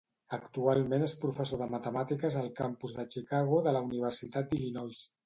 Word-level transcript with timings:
Actualment 0.35 1.03
és 1.07 1.11
professor 1.25 1.61
de 1.61 1.67
matemàtiques 1.73 2.37
al 2.41 2.49
campus 2.61 2.97
de 3.01 3.05
Chicago 3.17 3.61
de 3.69 3.75
la 3.77 3.83
Universitat 3.89 4.49
d'Illinois. 4.55 5.05